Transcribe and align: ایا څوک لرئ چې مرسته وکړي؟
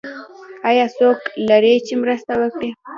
ایا 0.69 0.85
څوک 0.97 1.19
لرئ 1.47 1.73
چې 1.85 1.93
مرسته 2.03 2.33
وکړي؟ 2.41 2.69